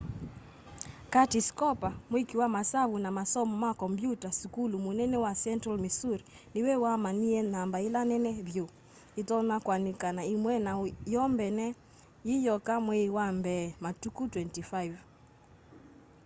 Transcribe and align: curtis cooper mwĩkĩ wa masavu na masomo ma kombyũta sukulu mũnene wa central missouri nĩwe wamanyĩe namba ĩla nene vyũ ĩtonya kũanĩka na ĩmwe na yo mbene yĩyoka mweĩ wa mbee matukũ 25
curtis 1.13 1.47
cooper 1.59 1.93
mwĩkĩ 2.11 2.35
wa 2.41 2.47
masavu 2.55 2.95
na 3.03 3.09
masomo 3.17 3.53
ma 3.63 3.71
kombyũta 3.79 4.29
sukulu 4.39 4.75
mũnene 4.85 5.17
wa 5.25 5.31
central 5.43 5.77
missouri 5.85 6.23
nĩwe 6.53 6.73
wamanyĩe 6.83 7.39
namba 7.53 7.77
ĩla 7.87 8.01
nene 8.11 8.31
vyũ 8.47 8.65
ĩtonya 9.21 9.57
kũanĩka 9.65 10.07
na 10.17 10.23
ĩmwe 10.33 10.53
na 10.65 10.71
yo 11.13 11.23
mbene 11.33 11.65
yĩyoka 12.27 12.73
mweĩ 12.85 13.07
wa 13.17 13.27
mbee 13.39 13.65
matukũ 13.83 14.23
25 14.33 14.97